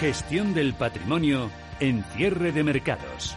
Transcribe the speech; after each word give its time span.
Gestión 0.00 0.54
del 0.54 0.72
patrimonio 0.72 1.50
en 1.78 2.02
cierre 2.04 2.52
de 2.52 2.64
mercados. 2.64 3.36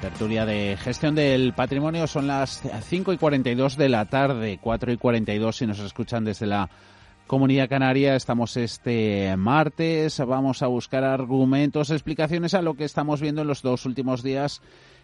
Tertulia 0.00 0.46
de 0.46 0.78
gestión 0.78 1.14
del 1.14 1.52
patrimonio 1.52 2.06
son 2.06 2.26
las 2.26 2.62
5 2.84 3.12
y 3.12 3.18
42 3.18 3.76
de 3.76 3.88
la 3.90 4.06
tarde, 4.06 4.58
4 4.62 4.92
y 4.92 4.96
42 4.96 5.54
si 5.54 5.66
nos 5.66 5.78
escuchan 5.80 6.24
desde 6.24 6.46
la 6.46 6.70
Comunidad 7.28 7.68
Canaria. 7.68 8.16
Estamos 8.16 8.56
este 8.56 9.36
martes. 9.36 10.18
Vamos 10.18 10.62
a 10.62 10.66
buscar 10.66 11.04
argumentos, 11.04 11.90
explicaciones 11.90 12.54
a 12.54 12.62
lo 12.62 12.74
que 12.74 12.84
estamos 12.84 13.20
viendo 13.20 13.42
en 13.42 13.48
los 13.48 13.60
dos 13.62 13.84
últimos 13.84 14.22
días 14.22 14.62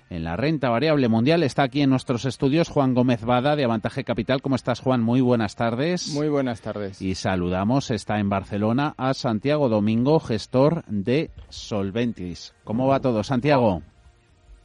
en 0.08 0.24
la 0.24 0.34
renta 0.34 0.70
variable 0.70 1.08
mundial. 1.08 1.42
Está 1.42 1.64
aquí 1.64 1.82
en 1.82 1.90
nuestros 1.90 2.24
estudios 2.24 2.70
Juan 2.70 2.94
Gómez 2.94 3.22
Bada 3.24 3.56
de 3.56 3.64
Avantaje 3.64 4.04
Capital. 4.04 4.40
¿Cómo 4.40 4.56
estás, 4.56 4.80
Juan? 4.80 5.02
Muy 5.02 5.20
buenas 5.20 5.54
tardes. 5.54 6.14
Muy 6.14 6.28
buenas 6.28 6.62
tardes. 6.62 7.00
Y 7.02 7.14
saludamos, 7.14 7.90
está 7.90 8.18
en 8.18 8.30
Barcelona, 8.30 8.94
a 8.96 9.12
Santiago 9.12 9.68
Domingo, 9.68 10.18
gestor 10.18 10.82
de 10.86 11.30
Solventis. 11.50 12.54
¿Cómo 12.64 12.86
va 12.86 13.00
todo, 13.00 13.22
Santiago? 13.22 13.82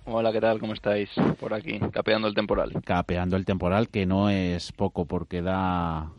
Hola, 0.06 0.32
¿qué 0.32 0.40
tal? 0.40 0.60
¿Cómo 0.60 0.73
estáis? 0.73 1.10
Por 1.42 1.54
aquí, 1.54 1.78
capeando 1.92 2.30
el 2.30 2.34
temporal. 2.34 2.72
Capeando 2.86 3.36
el 3.36 3.44
temporal, 3.44 3.90
que 3.90 4.06
no 4.06 4.30
es 4.30 4.72
poco 4.72 5.06
porque 5.06 5.42
da 5.42 6.10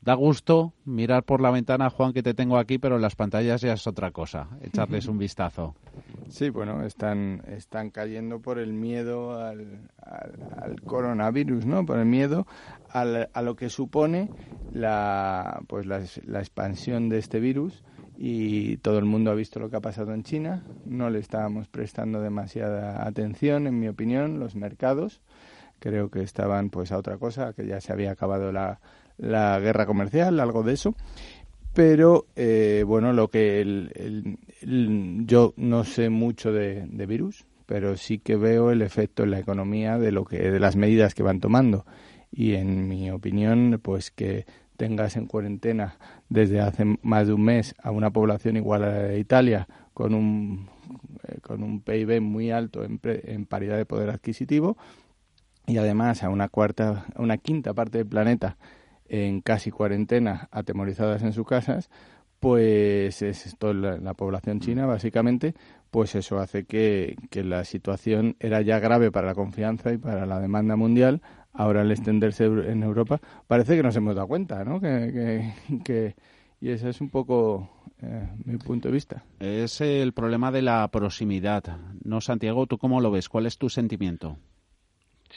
da 0.00 0.14
gusto 0.14 0.72
mirar 0.84 1.24
por 1.24 1.40
la 1.40 1.50
ventana, 1.50 1.90
Juan, 1.90 2.12
que 2.12 2.22
te 2.22 2.34
tengo 2.34 2.58
aquí, 2.58 2.78
pero 2.78 2.96
en 2.96 3.02
las 3.02 3.16
pantallas 3.16 3.60
ya 3.60 3.72
es 3.72 3.86
otra 3.86 4.10
cosa. 4.10 4.48
Echarles 4.62 5.06
un 5.06 5.18
vistazo. 5.18 5.74
Sí, 6.28 6.50
bueno, 6.50 6.84
están, 6.84 7.42
están 7.48 7.90
cayendo 7.90 8.40
por 8.40 8.58
el 8.58 8.72
miedo 8.72 9.40
al, 9.40 9.88
al, 10.02 10.80
coronavirus, 10.82 11.66
¿no? 11.66 11.84
Por 11.84 11.98
el 11.98 12.06
miedo 12.06 12.46
al, 12.90 13.28
a 13.32 13.42
lo 13.42 13.56
que 13.56 13.70
supone 13.70 14.30
la, 14.72 15.60
pues 15.66 15.86
la, 15.86 16.02
la 16.24 16.40
expansión 16.40 17.08
de 17.08 17.18
este 17.18 17.40
virus 17.40 17.82
y 18.16 18.78
todo 18.78 18.98
el 18.98 19.04
mundo 19.04 19.30
ha 19.30 19.34
visto 19.34 19.60
lo 19.60 19.70
que 19.70 19.76
ha 19.76 19.80
pasado 19.80 20.12
en 20.12 20.24
China. 20.24 20.64
No 20.84 21.08
le 21.08 21.20
estábamos 21.20 21.68
prestando 21.68 22.20
demasiada 22.20 23.06
atención, 23.06 23.66
en 23.66 23.78
mi 23.78 23.88
opinión, 23.88 24.40
los 24.40 24.54
mercados. 24.54 25.22
Creo 25.78 26.10
que 26.10 26.22
estaban 26.22 26.70
pues 26.70 26.90
a 26.90 26.98
otra 26.98 27.18
cosa, 27.18 27.52
que 27.52 27.64
ya 27.64 27.80
se 27.80 27.92
había 27.92 28.10
acabado 28.10 28.50
la, 28.50 28.80
la 29.18 29.58
guerra 29.60 29.86
comercial, 29.86 30.40
algo 30.40 30.62
de 30.62 30.72
eso. 30.74 30.94
Pero 31.74 32.26
eh, 32.34 32.84
bueno, 32.86 33.12
lo 33.12 33.28
que 33.28 33.60
el, 33.60 34.38
yo 35.26 35.54
no 35.56 35.84
sé 35.84 36.08
mucho 36.10 36.52
de, 36.52 36.86
virus, 37.06 37.44
pero 37.66 37.96
sí 37.96 38.18
que 38.18 38.36
veo 38.36 38.70
el 38.70 38.82
efecto 38.82 39.22
en 39.22 39.30
la 39.30 39.38
economía 39.38 39.98
de 39.98 40.10
lo 40.10 40.24
que 40.24 40.50
de 40.50 40.58
las 40.58 40.76
medidas 40.76 41.14
que 41.14 41.22
van 41.22 41.40
tomando 41.40 41.84
y 42.32 42.54
en 42.54 42.88
mi 42.88 43.10
opinión, 43.10 43.80
pues 43.82 44.10
que 44.10 44.46
tengas 44.76 45.16
en 45.16 45.26
cuarentena 45.26 45.98
desde 46.28 46.60
hace 46.60 46.84
más 47.02 47.26
de 47.26 47.34
un 47.34 47.44
mes 47.44 47.74
a 47.82 47.90
una 47.90 48.10
población 48.10 48.56
igual 48.56 48.84
a 48.84 48.90
la 48.90 49.02
de 49.02 49.18
Italia 49.18 49.68
con 49.92 50.14
un 50.14 50.68
eh, 51.28 51.38
con 51.40 51.62
un 51.62 51.80
PIB 51.80 52.20
muy 52.20 52.50
alto 52.50 52.84
en, 52.84 53.00
en 53.02 53.46
paridad 53.46 53.76
de 53.76 53.86
poder 53.86 54.10
adquisitivo 54.10 54.76
y 55.66 55.76
además 55.76 56.22
a 56.22 56.30
una 56.30 56.48
cuarta, 56.48 57.06
a 57.14 57.22
una 57.22 57.38
quinta 57.38 57.74
parte 57.74 57.98
del 57.98 58.06
planeta 58.06 58.56
en 59.08 59.40
casi 59.40 59.70
cuarentena, 59.70 60.48
atemorizadas 60.50 61.22
en 61.22 61.32
sus 61.32 61.46
casas, 61.46 61.90
pues 62.40 63.22
es 63.22 63.56
toda 63.58 63.74
la, 63.74 64.14
población 64.14 64.60
china, 64.60 64.86
básicamente, 64.86 65.54
pues 65.90 66.14
eso 66.14 66.38
hace 66.38 66.64
que, 66.64 67.16
que, 67.30 67.42
la 67.42 67.64
situación 67.64 68.36
era 68.38 68.60
ya 68.62 68.78
grave 68.78 69.10
para 69.10 69.28
la 69.28 69.34
confianza 69.34 69.92
y 69.92 69.98
para 69.98 70.26
la 70.26 70.40
demanda 70.40 70.76
mundial. 70.76 71.20
Ahora 71.52 71.80
al 71.80 71.90
extenderse 71.90 72.44
en 72.44 72.84
Europa, 72.84 73.20
parece 73.48 73.76
que 73.76 73.82
nos 73.82 73.96
hemos 73.96 74.14
dado 74.14 74.28
cuenta, 74.28 74.64
¿no? 74.64 74.80
Que, 74.80 75.52
que, 75.84 76.14
y 76.60 76.70
ese 76.70 76.90
es 76.90 77.00
un 77.00 77.08
poco 77.08 77.68
eh, 78.00 78.28
mi 78.44 78.58
punto 78.58 78.88
de 78.88 78.94
vista. 78.94 79.24
Es 79.40 79.80
el 79.80 80.12
problema 80.12 80.52
de 80.52 80.62
la 80.62 80.86
proximidad. 80.88 81.64
¿No, 82.04 82.20
Santiago? 82.20 82.66
¿Tú 82.66 82.78
cómo 82.78 83.00
lo 83.00 83.10
ves? 83.10 83.28
¿Cuál 83.28 83.46
es 83.46 83.58
tu 83.58 83.68
sentimiento? 83.68 84.38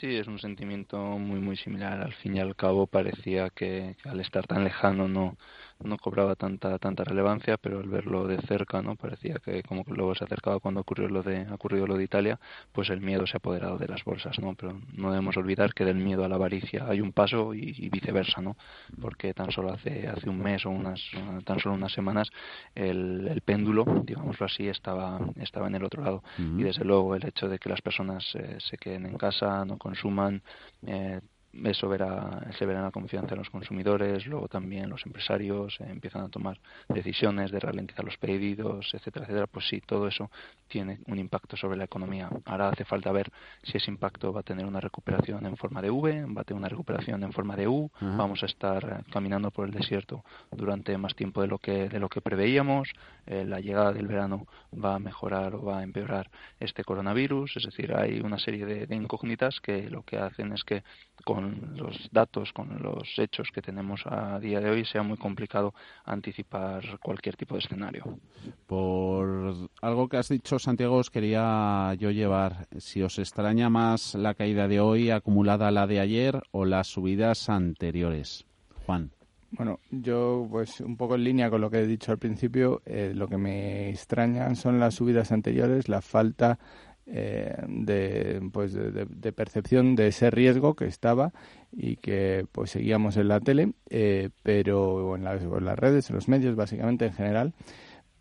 Sí, 0.02 0.16
es 0.16 0.26
un 0.26 0.40
sentimiento 0.40 0.98
muy 0.98 1.38
muy 1.38 1.56
similar. 1.56 2.00
Al 2.02 2.12
fin 2.12 2.34
y 2.36 2.40
al 2.40 2.56
cabo 2.56 2.88
parecía 2.88 3.50
que, 3.50 3.96
al 4.04 4.18
estar 4.20 4.46
tan 4.48 4.64
lejano 4.64 5.06
no 5.06 5.38
no 5.84 5.98
cobraba 5.98 6.34
tanta 6.34 6.78
tanta 6.78 7.04
relevancia, 7.04 7.56
pero 7.56 7.80
al 7.80 7.88
verlo 7.88 8.26
de 8.26 8.38
cerca, 8.42 8.82
no 8.82 8.96
parecía 8.96 9.36
que 9.36 9.62
como 9.62 9.84
luego 9.86 10.14
se 10.14 10.24
acercaba 10.24 10.60
cuando 10.60 10.80
ocurrió 10.80 11.08
lo 11.08 11.22
de 11.22 11.46
ocurrido 11.52 11.86
lo 11.86 11.96
de 11.96 12.04
Italia, 12.04 12.38
pues 12.72 12.90
el 12.90 13.00
miedo 13.00 13.26
se 13.26 13.36
ha 13.36 13.38
apoderado 13.38 13.78
de 13.78 13.88
las 13.88 14.04
bolsas, 14.04 14.38
¿no? 14.38 14.54
Pero 14.54 14.80
no 14.94 15.10
debemos 15.10 15.36
olvidar 15.36 15.74
que 15.74 15.84
del 15.84 15.96
miedo 15.96 16.24
a 16.24 16.28
la 16.28 16.36
avaricia 16.36 16.86
hay 16.88 17.00
un 17.00 17.12
paso 17.12 17.54
y, 17.54 17.88
viceversa, 17.88 18.40
¿no? 18.40 18.56
Porque 19.00 19.34
tan 19.34 19.50
solo 19.50 19.72
hace 19.72 20.08
hace 20.08 20.28
un 20.28 20.38
mes 20.38 20.64
o 20.66 20.70
unas 20.70 21.00
tan 21.44 21.58
solo 21.58 21.74
unas 21.74 21.92
semanas 21.92 22.30
el, 22.74 23.28
el 23.28 23.40
péndulo, 23.42 23.84
digámoslo 24.04 24.46
así, 24.46 24.68
estaba 24.68 25.20
estaba 25.36 25.66
en 25.66 25.74
el 25.74 25.84
otro 25.84 26.02
lado 26.02 26.22
y 26.38 26.62
desde 26.62 26.84
luego 26.84 27.14
el 27.14 27.26
hecho 27.26 27.48
de 27.48 27.58
que 27.58 27.68
las 27.68 27.80
personas 27.80 28.24
eh, 28.34 28.56
se 28.58 28.76
queden 28.76 29.06
en 29.06 29.16
casa, 29.16 29.64
no 29.64 29.78
consuman 29.78 30.42
eh, 30.86 31.20
eso 31.64 31.88
verá, 31.88 32.50
se 32.58 32.64
verá 32.64 32.78
en 32.78 32.86
la 32.86 32.90
confianza 32.90 33.34
en 33.34 33.38
los 33.38 33.50
consumidores, 33.50 34.26
luego 34.26 34.48
también 34.48 34.88
los 34.88 35.04
empresarios 35.04 35.78
eh, 35.80 35.86
empiezan 35.88 36.22
a 36.22 36.28
tomar 36.28 36.58
decisiones 36.88 37.50
de 37.50 37.60
ralentizar 37.60 38.04
los 38.04 38.16
pedidos, 38.16 38.90
etcétera, 38.94 39.26
etcétera. 39.26 39.46
Pues 39.46 39.68
sí, 39.68 39.80
todo 39.84 40.08
eso 40.08 40.30
tiene 40.68 41.00
un 41.06 41.18
impacto 41.18 41.56
sobre 41.56 41.76
la 41.76 41.84
economía. 41.84 42.30
Ahora 42.46 42.70
hace 42.70 42.84
falta 42.84 43.12
ver 43.12 43.30
si 43.62 43.76
ese 43.76 43.90
impacto 43.90 44.32
va 44.32 44.40
a 44.40 44.42
tener 44.42 44.64
una 44.64 44.80
recuperación 44.80 45.44
en 45.46 45.56
forma 45.56 45.82
de 45.82 45.90
V, 45.90 46.26
va 46.26 46.40
a 46.40 46.44
tener 46.44 46.58
una 46.58 46.68
recuperación 46.68 47.22
en 47.22 47.32
forma 47.32 47.56
de 47.56 47.68
U, 47.68 47.90
vamos 48.00 48.42
a 48.42 48.46
estar 48.46 49.04
caminando 49.10 49.50
por 49.50 49.66
el 49.66 49.72
desierto 49.72 50.24
durante 50.50 50.96
más 50.96 51.14
tiempo 51.14 51.42
de 51.42 51.48
lo 51.48 51.58
que, 51.58 51.88
de 51.88 51.98
lo 51.98 52.08
que 52.08 52.20
preveíamos, 52.20 52.88
eh, 53.26 53.44
la 53.44 53.60
llegada 53.60 53.92
del 53.92 54.06
verano 54.06 54.46
va 54.72 54.94
a 54.94 54.98
mejorar 54.98 55.54
o 55.54 55.64
va 55.64 55.80
a 55.80 55.82
empeorar 55.82 56.30
este 56.60 56.84
coronavirus, 56.84 57.56
es 57.56 57.64
decir, 57.64 57.94
hay 57.94 58.20
una 58.20 58.38
serie 58.38 58.64
de, 58.64 58.86
de 58.86 58.96
incógnitas 58.96 59.60
que 59.60 59.90
lo 59.90 60.02
que 60.02 60.18
hacen 60.18 60.52
es 60.52 60.64
que 60.64 60.82
con 61.24 61.41
los 61.76 62.08
datos, 62.12 62.52
con 62.52 62.82
los 62.82 63.18
hechos 63.18 63.48
que 63.52 63.62
tenemos 63.62 64.02
a 64.06 64.38
día 64.38 64.60
de 64.60 64.70
hoy, 64.70 64.84
sea 64.84 65.02
muy 65.02 65.16
complicado 65.16 65.74
anticipar 66.04 66.98
cualquier 67.00 67.36
tipo 67.36 67.54
de 67.54 67.60
escenario. 67.60 68.18
Por 68.66 69.54
algo 69.80 70.08
que 70.08 70.16
has 70.16 70.28
dicho, 70.28 70.58
Santiago, 70.58 70.96
os 70.96 71.10
quería 71.10 71.94
yo 71.98 72.10
llevar, 72.10 72.66
si 72.78 73.02
os 73.02 73.18
extraña 73.18 73.68
más 73.68 74.14
la 74.14 74.34
caída 74.34 74.68
de 74.68 74.80
hoy 74.80 75.10
acumulada 75.10 75.68
a 75.68 75.70
la 75.70 75.86
de 75.86 76.00
ayer 76.00 76.42
o 76.50 76.64
las 76.64 76.88
subidas 76.88 77.48
anteriores. 77.48 78.46
Juan. 78.86 79.10
Bueno, 79.54 79.80
yo 79.90 80.46
pues 80.50 80.80
un 80.80 80.96
poco 80.96 81.14
en 81.14 81.24
línea 81.24 81.50
con 81.50 81.60
lo 81.60 81.70
que 81.70 81.80
he 81.80 81.86
dicho 81.86 82.10
al 82.10 82.16
principio, 82.16 82.80
eh, 82.86 83.12
lo 83.14 83.28
que 83.28 83.36
me 83.36 83.90
extrañan 83.90 84.56
son 84.56 84.80
las 84.80 84.94
subidas 84.94 85.30
anteriores, 85.30 85.90
la 85.90 86.00
falta 86.00 86.58
eh, 87.06 87.56
de, 87.66 88.48
pues 88.52 88.72
de, 88.74 89.32
percepción 89.32 89.96
de 89.96 90.08
ese 90.08 90.30
riesgo 90.30 90.74
que 90.74 90.86
estaba 90.86 91.32
y 91.72 91.96
que 91.96 92.46
pues 92.52 92.70
seguíamos 92.70 93.16
en 93.16 93.28
la 93.28 93.40
tele, 93.40 93.72
eh, 93.90 94.30
pero 94.42 95.16
en 95.16 95.24
las, 95.24 95.42
en 95.42 95.64
las 95.64 95.78
redes, 95.78 96.10
en 96.10 96.16
los 96.16 96.28
medios 96.28 96.54
básicamente 96.54 97.06
en 97.06 97.12
general, 97.12 97.54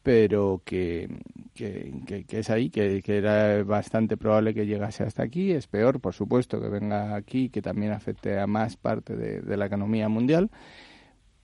pero 0.04 0.62
que, 0.66 1.10
que, 1.54 2.25
es 2.30 2.50
ahí, 2.50 2.72
que, 2.72 3.04
que, 3.04 3.18
era 3.18 3.63
bastante 3.63 4.18
probable 4.18 4.56
que 4.56 4.66
llegase 4.66 5.04
hasta 5.04 5.22
aquí. 5.22 5.51
Es 5.51 5.68
peor, 5.68 6.00
por 6.00 6.16
supuesto, 6.16 6.60
que 6.60 6.69
venga 6.69 7.16
aquí, 7.16 7.50
que 7.50 7.62
también 7.62 7.92
afecte 7.92 8.39
a 8.39 8.48
más 8.48 8.77
parte 8.77 9.16
de 9.16 9.57
la 9.57 9.68
economía 9.68 10.10
mundial 10.10 10.50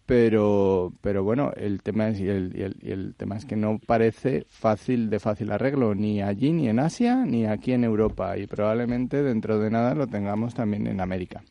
pero 0.07 0.93
pero 1.01 1.21
bueno 1.21 1.51
el 1.55 1.83
tema 1.83 2.07
es 2.07 2.19
y 2.21 2.29
el, 2.29 2.77
el, 2.81 3.13
tema 3.15 3.35
es 3.35 3.45
que 3.45 3.57
no 3.57 3.77
parece 3.77 4.45
fácil 4.47 5.09
de 5.09 5.19
fácil 5.19 5.51
arreglo 5.51 5.93
ni 5.93 6.21
allí 6.21 6.53
ni 6.53 6.69
en 6.69 6.79
Asia 6.79 7.25
ni 7.25 7.45
aquí 7.45 7.73
en 7.73 7.83
Europa. 7.83 8.37
Y 8.37 8.47
probablemente 8.47 9.21
dentro 9.21 9.59
de 9.59 9.69
nada 9.69 9.93
lo 9.93 10.07
tengamos 10.07 10.55
también 10.55 10.87
en 10.87 11.01
América. 11.01 11.43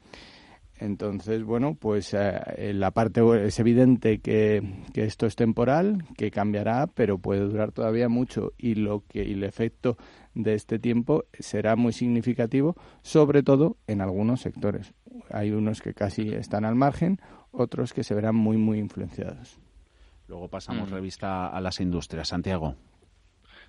Entonces, 0.78 1.42
bueno, 1.42 1.74
pues 1.74 2.12
eh, 2.12 2.72
la 2.74 2.90
parte 2.90 3.22
es 3.46 3.58
evidente 3.58 4.18
que, 4.18 4.62
que, 4.92 5.04
esto 5.04 5.26
es 5.26 5.34
temporal, 5.34 6.04
que 6.18 6.30
cambiará, 6.30 6.86
pero 6.86 7.18
puede 7.18 7.40
durar 7.40 7.72
todavía 7.72 8.08
mucho. 8.10 8.52
Y 8.58 8.74
lo 8.74 9.02
que 9.08 9.24
y 9.24 9.32
el 9.32 9.44
efecto 9.44 9.96
de 10.34 10.52
este 10.52 10.78
tiempo 10.78 11.24
será 11.38 11.76
muy 11.76 11.94
significativo, 11.94 12.76
sobre 13.00 13.42
todo 13.42 13.78
en 13.86 14.02
algunos 14.02 14.42
sectores. 14.42 14.92
Hay 15.30 15.50
unos 15.50 15.80
que 15.80 15.94
casi 15.94 16.28
están 16.28 16.66
al 16.66 16.74
margen, 16.74 17.20
otros 17.56 17.92
que 17.92 18.04
se 18.04 18.14
verán 18.14 18.36
muy 18.36 18.56
muy 18.56 18.78
influenciados. 18.78 19.58
Luego 20.28 20.48
pasamos 20.48 20.90
mm. 20.90 20.94
revista 20.94 21.46
a 21.48 21.60
las 21.60 21.80
industrias. 21.80 22.28
Santiago. 22.28 22.74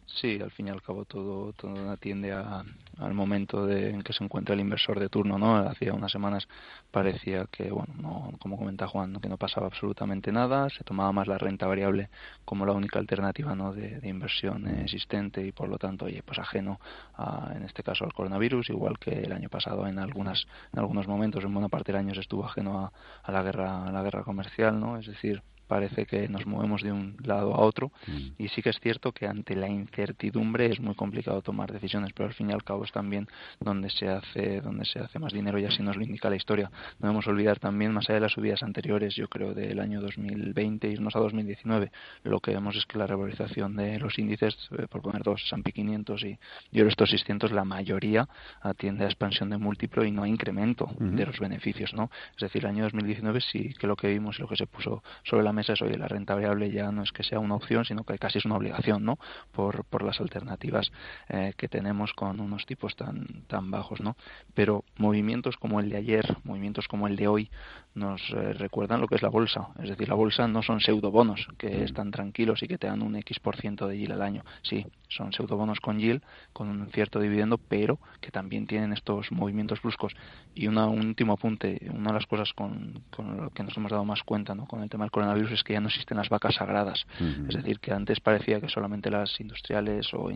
Sí, 0.10 0.40
al 0.42 0.52
fin 0.52 0.68
y 0.68 0.70
al 0.72 0.82
cabo 0.82 1.06
todo, 1.06 1.52
todo 1.54 1.92
atiende 1.92 2.32
al 2.32 3.14
momento 3.14 3.66
de, 3.68 3.90
en 3.90 4.02
que 4.02 4.14
se 4.14 4.24
encuentra 4.24 4.56
el 4.56 4.62
inversor 4.62 5.00
de 5.00 5.10
turno, 5.10 5.38
¿no? 5.38 5.58
Hacía 5.58 5.94
unas 5.94 6.12
semanas 6.12 6.48
parecía 6.92 7.46
que, 7.52 7.70
bueno, 7.70 7.94
no, 8.00 8.32
como 8.40 8.58
comenta 8.58 8.88
Juan, 8.88 9.20
que 9.20 9.28
no 9.30 9.38
pasaba 9.38 9.68
absolutamente 9.68 10.32
nada, 10.32 10.70
se 10.70 10.84
tomaba 10.84 11.12
más 11.12 11.28
la 11.28 11.38
renta 11.38 11.68
variable 11.68 12.10
como 12.46 12.66
la 12.66 12.72
única 12.72 13.00
alternativa, 13.00 13.54
¿no? 13.54 13.74
De, 13.74 14.00
inversión 14.08 14.68
existente 14.80 15.46
y 15.46 15.52
por 15.52 15.68
lo 15.68 15.78
tanto, 15.78 16.06
oye, 16.06 16.24
pues 16.24 16.40
ajeno 16.40 16.80
a, 17.16 17.52
en 17.56 17.64
este 17.64 17.84
caso 17.84 18.06
al 18.06 18.14
coronavirus, 18.14 18.70
igual 18.70 18.98
que 19.00 19.12
el 19.12 19.34
año 19.34 19.50
pasado 19.50 19.88
en 19.88 20.00
algunas, 20.00 20.48
en 20.74 20.80
algunos 20.80 21.08
momentos, 21.08 21.44
en 21.44 21.54
buena 21.54 21.68
parte 21.68 21.92
del 21.92 22.00
año 22.00 22.16
se 22.16 22.22
estuvo 22.22 22.46
ajeno 22.46 22.80
a, 22.80 22.94
a 23.24 23.32
la 23.32 23.44
guerra, 23.44 23.88
a 23.88 23.92
la 23.92 24.02
guerra 24.02 24.24
comercial, 24.24 24.80
¿no? 24.80 24.98
Es 24.98 25.06
decir, 25.08 25.44
parece 25.68 26.06
que 26.06 26.28
nos 26.28 26.46
movemos 26.46 26.82
de 26.82 26.92
un 26.92 27.18
lado 27.24 27.54
a 27.54 27.60
otro. 27.60 27.92
Mm. 28.08 28.42
y 28.44 28.48
sí 28.50 28.62
que 28.62 28.70
es 28.70 28.80
cierto 28.80 29.12
que 29.12 29.28
ante 29.28 29.56
la 29.56 29.68
incertidumbre 29.68 30.68
es 30.68 30.80
muy 30.80 30.96
complicado 30.96 31.42
tomar 31.42 31.72
decisiones 31.72 32.12
pero 32.14 32.28
al 32.28 32.34
fin 32.34 32.50
y 32.50 32.54
al 32.54 32.64
cabo 32.64 32.84
es 32.86 32.92
también 32.92 33.28
donde 33.60 33.90
se 33.90 34.08
hace 34.08 34.62
donde 34.62 34.86
se 34.86 35.00
hace 35.00 35.20
más 35.20 35.34
dinero 35.34 35.60
y 35.60 35.66
así 35.66 35.84
nos 35.84 35.98
lo 35.98 36.04
indica 36.04 36.30
la 36.30 36.36
historia. 36.36 36.70
No 37.00 37.08
debemos 37.08 37.28
olvidar 37.28 37.60
también 37.60 37.92
más 37.92 38.06
allá 38.06 38.16
de 38.16 38.22
las 38.22 38.32
subidas 38.32 38.64
anteriores 38.64 39.16
yo 39.16 39.28
creo 39.28 39.54
del 39.54 39.80
año 39.80 40.02
2020 40.02 40.88
irnos 40.88 41.16
a 41.16 41.20
2019 41.20 41.92
lo 42.24 42.40
que 42.40 42.52
vemos 42.52 42.76
es 42.76 42.86
que 42.86 42.98
la 42.98 43.08
revalorización 43.08 43.76
de 43.76 44.00
los 44.00 44.18
índices 44.18 44.56
eh, 44.78 44.88
por 44.90 45.02
poner 45.02 45.24
dos 45.24 45.44
S&P 45.46 45.72
500 45.72 46.24
y, 46.24 46.40
y 46.72 46.82
estos 46.82 47.10
600 47.10 47.52
la 47.52 47.66
mayoría 47.66 48.28
atiende 48.62 49.04
a 49.04 49.08
expansión 49.08 49.50
de 49.50 49.58
múltiplo 49.58 50.06
y 50.06 50.12
no 50.12 50.24
a 50.24 50.28
incremento 50.28 50.90
de 51.00 51.26
los 51.26 51.40
beneficios 51.40 51.94
no 51.94 52.10
es 52.36 52.42
decir 52.42 52.64
el 52.64 52.72
año 52.72 52.84
2019 52.84 53.42
sí 53.42 53.74
que 53.80 53.88
lo 53.88 53.96
que 53.96 54.08
vimos 54.08 54.38
y 54.38 54.42
lo 54.42 54.48
que 54.48 54.56
se 54.56 54.68
puso 54.68 55.04
sobre 55.24 55.44
la 55.44 55.54
mesa 55.58 55.74
es, 55.74 55.82
oye, 55.82 55.98
la 55.98 56.08
renta 56.08 56.36
variable 56.36 56.72
ya 56.72 56.92
no 56.92 57.04
es 57.04 57.12
que 57.12 57.24
sea 57.24 57.40
una 57.40 57.56
opción, 57.56 57.84
sino 57.84 58.04
que 58.04 58.18
casi 58.18 58.38
es 58.38 58.46
una 58.46 58.56
obligación, 58.56 59.04
¿no? 59.04 59.20
Por, 59.52 59.84
por 59.86 60.04
las 60.04 60.22
alternativas 60.22 60.92
eh, 61.28 61.54
que 61.58 61.68
tenemos 61.68 62.14
con 62.14 62.40
unos 62.40 62.66
tipos 62.66 62.96
tan, 62.96 63.44
tan 63.48 63.70
bajos, 63.72 64.00
¿no? 64.00 64.16
Pero 64.54 64.84
movimientos 64.98 65.58
como 65.58 65.80
el 65.80 65.90
de 65.90 65.98
ayer, 65.98 66.38
movimientos 66.44 66.88
como 66.88 67.08
el 67.08 67.16
de 67.16 67.28
hoy, 67.28 67.50
nos 67.96 68.22
eh, 68.30 68.54
recuerdan 68.54 69.02
lo 69.02 69.08
que 69.08 69.16
es 69.16 69.22
la 69.22 69.30
bolsa. 69.30 69.70
Es 69.82 69.90
decir, 69.90 70.08
la 70.08 70.16
bolsa 70.16 70.48
no 70.48 70.62
son 70.62 70.80
pseudobonos 70.80 71.48
que 71.58 71.70
mm. 71.70 71.84
están 71.84 72.12
tranquilos 72.12 72.62
y 72.64 72.68
que 72.68 72.78
te 72.78 72.88
dan 72.88 73.02
un 73.02 73.16
X 73.16 73.40
por 73.40 73.58
ciento 73.58 73.88
de 73.88 73.98
yield 73.98 74.14
al 74.14 74.22
año. 74.22 74.44
Sí, 74.62 74.86
son 75.10 75.34
pseudobonos 75.34 75.80
con 75.80 76.00
yield, 76.00 76.22
con 76.54 76.70
un 76.70 76.88
cierto 76.92 77.20
dividendo, 77.20 77.58
pero 77.58 78.00
que 78.22 78.32
también 78.32 78.68
tienen 78.68 78.94
estos 78.94 79.32
movimientos 79.32 79.82
bruscos. 79.82 80.14
Y 80.54 80.68
una, 80.68 80.88
un 80.88 81.08
último 81.08 81.34
apunte, 81.34 81.80
una 81.92 82.10
de 82.10 82.14
las 82.14 82.28
cosas 82.28 82.54
con, 82.54 83.02
con 83.10 83.38
lo 83.38 83.50
que 83.50 83.64
nos 83.64 83.76
hemos 83.76 83.92
dado 83.92 84.06
más 84.06 84.24
cuenta 84.24 84.54
¿no? 84.54 84.68
con 84.68 84.84
el 84.84 84.90
tema 84.90 85.04
del 85.04 85.12
coronavirus 85.12 85.47
es 85.54 85.64
que 85.64 85.74
ya 85.74 85.82
no 85.82 85.88
existen 85.88 86.18
las 86.18 86.30
vacas 86.30 86.56
sagradas. 86.56 87.06
Es 87.48 87.56
decir, 87.56 87.80
que 87.80 87.94
antes 87.94 88.20
parecía 88.20 88.60
que 88.60 88.70
solamente 88.70 89.10
las 89.10 89.40
industriales 89.40 90.14
o, 90.14 90.30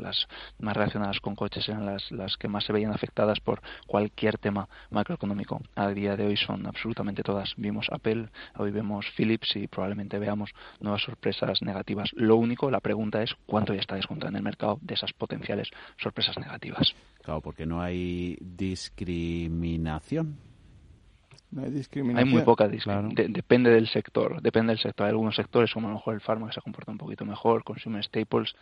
las 0.00 0.26
más 0.58 0.76
relacionadas 0.76 1.20
con 1.20 1.34
coches 1.34 1.68
eran 1.68 1.86
las, 1.86 2.10
las 2.10 2.36
que 2.36 2.48
más 2.48 2.64
se 2.64 2.72
veían 2.72 2.92
afectadas 2.92 3.40
por 3.40 3.60
cualquier 3.86 4.38
tema 4.38 4.68
macroeconómico. 4.90 5.60
A 5.74 5.88
día 5.88 6.16
de 6.16 6.26
hoy 6.26 6.36
son 6.36 6.66
absolutamente 6.66 7.22
todas. 7.22 7.54
Vimos 7.56 7.88
Apple, 7.90 8.28
hoy 8.56 8.70
vemos 8.70 9.06
Philips 9.16 9.56
y 9.56 9.66
probablemente 9.66 10.18
veamos 10.18 10.50
nuevas 10.80 11.02
sorpresas 11.02 11.62
negativas. 11.62 12.10
Lo 12.14 12.36
único, 12.36 12.70
la 12.70 12.80
pregunta 12.80 13.22
es 13.22 13.34
cuánto 13.46 13.74
ya 13.74 13.80
está 13.80 13.96
descontado 13.96 14.30
en 14.30 14.36
el 14.36 14.42
mercado 14.42 14.78
de 14.80 14.94
esas 14.94 15.12
potenciales 15.12 15.68
sorpresas 15.96 16.38
negativas. 16.38 16.94
Claro, 17.22 17.40
porque 17.40 17.66
no 17.66 17.80
hay 17.80 18.36
discriminación 18.40 20.53
hay 21.56 22.24
muy 22.24 22.42
poca 22.42 22.68
discriminación. 22.68 23.32
depende 23.32 23.70
del 23.70 23.86
sector. 23.88 24.40
Depende 24.42 24.72
del 24.72 24.80
sector. 24.80 25.06
Hay 25.06 25.10
algunos 25.10 25.36
sectores, 25.36 25.72
como 25.72 25.88
a 25.88 25.90
lo 25.90 25.96
mejor 25.96 26.14
el 26.14 26.20
farma, 26.20 26.46
que 26.48 26.54
se 26.54 26.60
comporta 26.60 26.90
un 26.90 26.98
poquito 26.98 27.24
mejor, 27.24 27.64
consume 27.64 28.02
staples. 28.02 28.54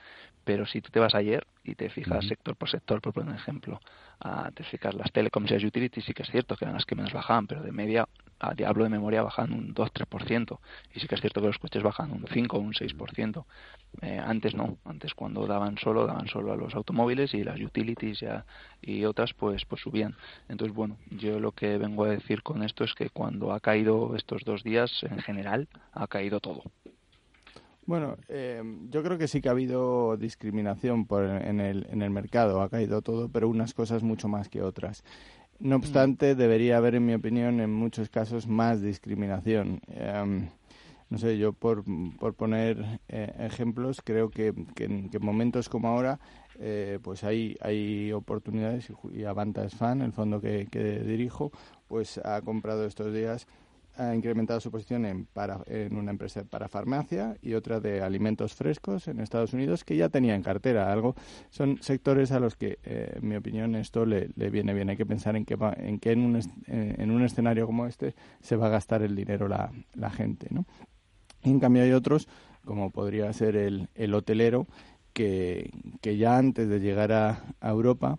Pero 0.45 0.67
si 0.67 0.81
tú 0.81 0.91
te 0.91 1.01
vas 1.01 1.15
ayer 1.15 1.47
y 1.65 1.75
te 1.75 1.89
fijas 1.89 2.27
sector 2.27 2.57
por 2.57 2.69
sector, 2.69 3.01
por 3.01 3.13
poner 3.13 3.31
un 3.31 3.37
ejemplo, 3.37 3.81
a, 4.21 4.51
te 4.51 4.65
fijas 4.65 4.95
las 4.95 5.11
telecoms 5.13 5.51
y 5.51 5.55
las 5.55 5.65
utilities, 5.65 6.05
sí 6.05 6.13
que 6.13 6.23
es 6.23 6.31
cierto 6.31 6.57
que 6.57 6.65
eran 6.65 6.75
las 6.75 6.85
que 6.85 6.95
menos 6.95 7.13
bajaban, 7.13 7.47
pero 7.47 7.63
de 7.63 7.73
media 7.73 8.07
a 8.43 8.55
diablo 8.55 8.85
de 8.85 8.91
memoria 8.91 9.23
bajan 9.23 9.53
un 9.53 9.73
2-3%, 9.73 10.59
y 10.95 11.01
sí 11.01 11.07
que 11.07 11.15
es 11.15 11.21
cierto 11.21 11.41
que 11.41 11.47
los 11.47 11.59
coches 11.59 11.83
bajan 11.83 12.11
un 12.11 12.27
5 12.27 12.57
o 12.57 12.61
un 12.61 12.75
6%. 12.75 13.45
Eh, 14.03 14.19
antes 14.19 14.55
no, 14.55 14.79
antes 14.85 15.15
cuando 15.15 15.47
daban 15.47 15.79
solo, 15.79 16.07
daban 16.07 16.27
solo 16.27 16.53
a 16.53 16.57
los 16.57 16.75
automóviles 16.75 17.35
y 17.35 17.45
las 17.45 17.61
utilities 17.61 18.21
ya, 18.21 18.45
y 18.81 19.05
otras 19.05 19.33
pues, 19.33 19.65
pues 19.65 19.81
subían. 19.81 20.17
Entonces, 20.49 20.75
bueno, 20.75 20.97
yo 21.11 21.39
lo 21.39 21.53
que 21.53 21.79
vengo 21.79 22.05
a 22.05 22.09
decir 22.09 22.43
con 22.43 22.63
esto 22.65 22.83
es 22.83 22.95
que 22.95 23.11
cuando 23.11 23.53
ha 23.53 23.61
caído 23.61 24.17
estos 24.17 24.43
dos 24.45 24.65
días, 24.65 25.05
en 25.05 25.21
general, 25.21 25.69
ha 25.93 26.09
caído 26.09 26.41
todo. 26.41 26.65
Bueno, 27.85 28.17
eh, 28.29 28.63
yo 28.91 29.03
creo 29.03 29.19
que 29.19 29.27
sí 29.27 29.41
que 29.41 29.49
ha 29.49 29.53
habido 29.53 30.17
discriminación 30.17 31.07
por, 31.07 31.25
en, 31.25 31.61
el, 31.61 31.87
en 31.91 32.03
el 32.03 32.11
mercado, 32.11 32.63
ha 32.63 32.69
caído 32.69 33.03
todo, 33.03 33.29
pero 33.29 33.49
unas 33.49 33.75
cosas 33.75 34.03
mucho 34.03 34.29
más 34.29 34.49
que 34.49 34.63
otras. 34.63 35.05
No 35.63 35.77
obstante, 35.77 36.35
debería 36.35 36.77
haber, 36.77 36.97
en 36.97 37.07
mi 37.07 37.15
opinión, 37.15 37.61
en 37.61 37.73
muchos 37.73 38.09
casos 38.09 38.49
más 38.49 38.83
discriminación. 38.83 39.81
Em, 39.87 40.49
no 41.09 41.19
sé, 41.19 41.39
yo 41.39 41.53
por, 41.53 41.85
por 42.19 42.35
poner 42.35 42.99
eh, 43.09 43.33
ejemplos, 43.39 44.01
creo 44.03 44.29
que, 44.29 44.53
que, 44.75 44.85
en, 44.87 45.09
momentos 45.21 45.69
como 45.69 45.87
ahora, 45.87 46.19
eh, 46.59 46.99
pues 47.01 47.23
hay, 47.23 47.57
hay 47.61 48.11
oportunidades 48.13 48.91
y 49.15 49.23
Avanta 49.23 49.65
es 49.65 49.77
fan, 49.77 50.03
el 50.03 50.13
fondo 50.13 50.41
que, 50.41 50.67
que 50.67 50.99
dirijo, 51.05 51.53
pues 51.87 52.19
ha 52.19 52.41
comprado 52.43 52.85
estos 52.85 53.15
días 53.15 53.47
ha 53.97 54.15
incrementado 54.15 54.61
su 54.61 54.71
posición 54.71 55.05
en, 55.05 55.27
para, 55.27 55.61
en 55.67 55.97
una 55.97 56.11
empresa 56.11 56.45
para 56.45 56.69
farmacia 56.69 57.37
y 57.43 57.55
otra 57.55 57.81
de 57.81 58.03
alimentos 58.03 58.55
frescos 58.55 59.09
en 59.09 59.21
Estados 59.21 59.53
Unidos 59.53 59.85
que 59.85 59.97
ya 59.97 60.09
tenía 60.09 60.35
en 60.35 60.43
cartera. 60.43 60.93
Algo 60.93 61.15
son 61.51 61.79
sectores 61.83 62.33
a 62.33 62.41
los 62.41 62.57
que, 62.57 62.79
eh, 62.85 63.15
en 63.17 63.29
mi 63.29 63.37
opinión, 63.37 63.75
esto 63.75 64.07
le, 64.07 64.29
viene 64.51 64.75
bien. 64.75 64.91
Hay 64.91 64.97
que 64.97 65.07
pensar 65.07 65.37
en 65.37 65.45
que, 65.45 65.57
en, 65.77 65.99
que 65.99 66.13
en, 66.13 66.21
un, 66.21 66.41
en 66.67 67.11
un 67.11 67.23
escenario 67.23 67.67
como 67.67 67.87
este 67.87 68.15
se 68.41 68.57
va 68.57 68.67
a 68.67 68.71
gastar 68.71 69.03
el 69.03 69.15
dinero 69.15 69.49
la, 69.49 69.73
la 69.95 70.11
gente. 70.11 70.49
¿no? 70.51 70.67
en 71.43 71.61
cambio 71.61 71.83
hay 71.83 71.93
otros, 71.93 72.29
como 72.65 72.91
podría 72.91 73.33
ser 73.33 73.57
el, 73.57 73.89
el 73.95 74.15
hotelero, 74.15 74.67
que, 75.13 75.71
que 76.01 76.17
ya 76.17 76.39
antes 76.39 76.69
de 76.69 76.81
llegar 76.81 77.13
a, 77.13 77.45
Europa 77.61 78.19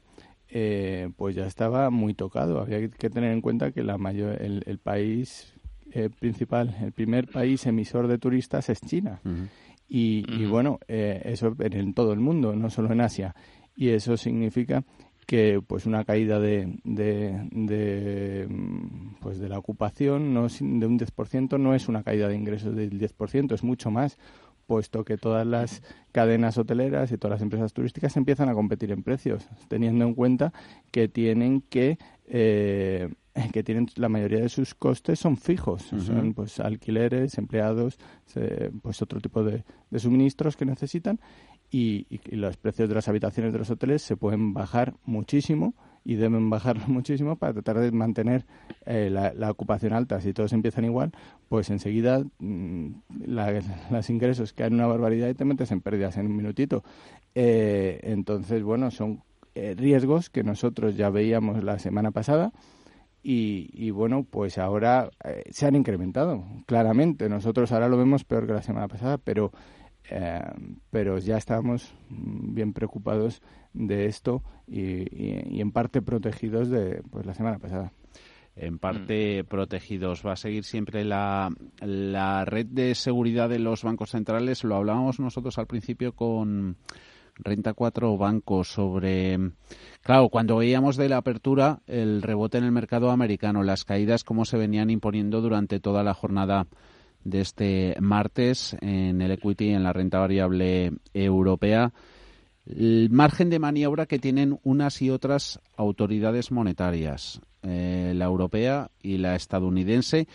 eh, 0.50 1.10
pues 1.18 1.36
ya 1.36 1.48
estaba 1.48 1.90
muy 1.90 2.14
tocado. 2.14 2.62
Había 2.62 2.88
que 2.88 3.10
tener 3.10 3.32
en 3.32 3.42
cuenta 3.42 3.72
que 3.72 3.84
la 3.84 3.98
mayor, 3.98 4.40
el, 4.42 4.64
el 4.68 4.78
país 4.78 5.53
eh, 5.94 6.10
principal, 6.10 6.76
el 6.82 6.92
primer 6.92 7.28
país 7.28 7.66
emisor 7.66 8.08
de 8.08 8.18
turistas 8.18 8.70
es 8.70 8.82
China. 8.82 9.22
y, 9.88 10.46
bueno, 10.46 10.80
eh, 10.88 11.22
eso 11.26 11.56
en, 11.60 11.94
todo 11.94 12.14
el 12.14 12.20
mundo, 12.20 12.56
no 12.56 12.70
solo 12.70 12.92
en 12.92 13.02
Asia. 13.02 13.36
Y 13.76 13.90
eso 13.90 14.18
significa 14.18 14.84
que 15.26 15.62
pues 15.66 15.86
una 15.86 16.04
caída 16.04 16.40
de, 16.40 16.80
de, 16.84 18.48
pues 19.22 19.40
de 19.40 19.50
la 19.50 19.58
ocupación 19.58 20.34
no 20.34 20.48
de 20.48 20.86
un 20.86 21.00
10% 21.00 21.60
no 21.60 21.74
es 21.74 21.88
una 21.88 22.04
caída 22.04 22.28
de 22.28 22.36
ingresos 22.36 22.76
del 22.76 23.00
10%, 23.00 23.54
es 23.54 23.64
mucho 23.64 23.90
más, 23.90 24.18
puesto 24.66 25.04
que 25.04 25.18
todas 25.18 25.46
las 25.46 25.82
cadenas 26.12 26.58
hoteleras 26.58 27.12
y 27.12 27.18
todas 27.18 27.36
las 27.36 27.42
empresas 27.42 27.74
turísticas 27.74 28.18
empiezan 28.18 28.50
a 28.50 28.54
competir 28.54 28.92
en 28.92 29.04
precios, 29.04 29.48
teniendo 29.68 30.06
en 30.06 30.14
cuenta 30.14 30.54
que 30.92 31.08
tienen 31.08 31.62
que 31.62 31.98
eh, 32.26 33.10
que 33.52 33.64
tienen 33.64 33.88
la 33.96 34.10
mayoría 34.10 34.42
de 34.42 34.50
sus 34.50 34.76
costes 34.76 35.20
son 35.20 35.38
fijos, 35.38 35.84
son 35.84 36.34
pues 36.34 36.60
alquileres, 36.60 37.38
empleados, 37.38 37.98
pues 38.82 39.02
otro 39.02 39.20
tipo 39.20 39.44
de, 39.44 39.64
suministros 39.98 40.56
que 40.56 40.66
necesitan 40.66 41.20
y, 41.72 42.06
los 42.30 42.58
precios 42.58 42.88
de 42.90 42.96
las 42.96 43.08
habitaciones 43.08 43.52
de 43.52 43.60
los 43.60 43.70
hoteles 43.72 44.04
se 44.04 44.16
pueden 44.16 44.54
bajar 44.54 44.94
muchísimo 45.06 45.74
y 46.06 46.16
deben 46.16 46.50
bajar 46.52 46.88
muchísimo 46.88 47.36
para 47.36 47.54
tratar 47.54 47.80
de 47.80 47.92
mantener 47.92 48.46
eh, 48.86 49.10
la, 49.10 49.50
ocupación 49.50 49.94
alta. 49.94 50.22
Si 50.22 50.34
todos 50.34 50.54
empiezan 50.54 50.86
igual, 50.86 51.12
pues 51.50 51.72
enseguida 51.72 52.24
mm, 52.40 52.88
los 53.90 54.10
ingresos 54.12 54.54
caen 54.54 54.76
una 54.76 54.86
barbaridad 54.86 55.30
y 55.30 55.34
te 55.34 55.46
metes 55.46 55.72
en 55.72 55.82
pérdidas 55.82 56.18
en 56.18 56.28
un 56.28 56.36
minutito. 56.36 56.84
Eh, 57.34 58.00
entonces, 58.04 58.62
bueno, 58.62 58.92
son 58.92 59.24
eh, 59.56 59.74
riesgos 59.76 60.30
que 60.30 60.44
nosotros 60.44 60.96
ya 60.96 61.10
veíamos 61.10 61.64
la 61.64 61.80
semana 61.80 62.12
pasada 62.12 62.52
y, 63.26 63.90
bueno, 63.92 64.26
pues 64.30 64.58
ahora 64.58 65.10
eh, 65.24 65.44
se 65.50 65.66
han 65.66 65.76
incrementado, 65.76 66.44
claramente. 66.66 67.30
Nosotros 67.30 67.72
ahora 67.72 67.88
lo 67.88 67.98
vemos 67.98 68.26
peor 68.26 68.46
que 68.46 68.54
la 68.54 68.62
semana 68.62 68.90
pasada, 68.90 69.18
pero, 69.18 69.52
eh, 70.10 70.42
pero 70.90 71.18
ya 71.20 71.38
estábamos 71.38 71.96
bien 72.10 72.74
preocupados 72.74 73.42
de 73.72 74.08
esto 74.08 74.44
y, 74.68 75.62
en 75.62 75.72
parte 75.72 76.02
protegidos 76.02 76.70
de 76.70 77.02
pues, 77.10 77.26
la 77.26 77.34
semana 77.34 77.60
pasada. 77.60 77.94
en 78.58 78.78
parte 78.78 79.46
protegidos. 79.46 80.26
Va 80.26 80.34
a 80.34 80.36
seguir 80.36 80.66
siempre 80.66 81.06
la, 81.06 81.50
la 81.80 82.44
red 82.44 82.66
de 82.66 82.94
seguridad 82.94 83.48
de 83.48 83.60
los 83.60 83.84
bancos 83.84 84.12
centrales. 84.12 84.66
Lo 84.66 84.76
hablábamos 84.76 85.22
nosotros 85.22 85.58
al 85.58 85.68
principio 85.68 86.12
con 86.12 86.76
Renta 87.36 87.74
4 87.74 88.18
Bancos 88.18 88.68
sobre. 88.70 89.38
Claro, 90.02 90.30
cuando 90.30 90.58
veíamos 90.58 90.98
de 90.98 91.10
la 91.10 91.18
apertura 91.18 91.82
el 91.88 92.22
rebote 92.22 92.58
en 92.58 92.64
el 92.64 92.72
mercado 92.72 93.12
americano, 93.12 93.64
las 93.64 93.86
caídas, 93.86 94.24
cómo 94.24 94.46
se 94.46 94.58
venían 94.58 94.90
imponiendo 94.90 95.42
durante 95.42 95.80
toda 95.80 96.04
la 96.04 96.14
jornada 96.14 96.68
de 97.24 97.42
este 97.42 97.96
martes 98.00 98.76
en 98.82 99.22
el 99.22 99.32
equity, 99.32 99.70
en 99.70 99.84
la 99.84 99.94
renta 99.94 100.20
variable 100.20 100.94
europea 101.14 101.94
el 102.66 103.10
margen 103.12 103.50
de 103.50 103.60
maniobra 103.60 104.06
que 104.06 104.20
tienen 104.20 104.60
unas 104.64 105.02
y 105.02 105.10
otras 105.10 105.60
autoridades 105.76 106.52
monetarias, 106.52 107.42
eh, 107.62 108.14
la 108.16 108.26
europea 108.26 108.92
y 109.02 109.18
la 109.18 109.36
estadounidense, 109.36 110.28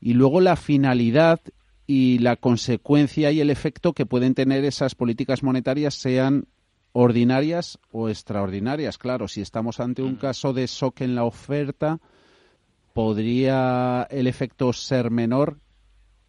y 0.00 0.14
luego 0.14 0.40
la 0.40 0.56
finalidad 0.56 1.40
y 1.86 2.18
la 2.18 2.36
consecuencia 2.36 3.30
y 3.30 3.40
el 3.40 3.50
efecto 3.50 3.92
que 3.92 4.06
pueden 4.06 4.34
tener 4.34 4.64
esas 4.64 4.94
políticas 4.94 5.42
monetarias 5.42 5.94
sean 5.94 6.48
ordinarias 6.92 7.78
o 7.90 8.08
extraordinarias. 8.08 8.98
Claro, 8.98 9.28
si 9.28 9.40
estamos 9.40 9.80
ante 9.80 10.02
un 10.02 10.14
mm. 10.14 10.18
caso 10.18 10.52
de 10.52 10.66
shock 10.66 11.02
en 11.02 11.14
la 11.14 11.24
oferta, 11.24 12.00
podría 12.92 14.06
el 14.10 14.26
efecto 14.26 14.72
ser 14.72 15.10
menor 15.10 15.60